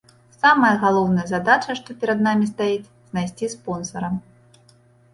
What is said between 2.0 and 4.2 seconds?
перад намі стаіць, знайсці спонсара.